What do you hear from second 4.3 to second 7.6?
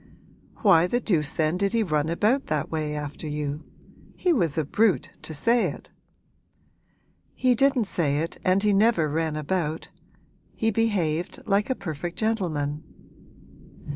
was a brute to say it!' 'He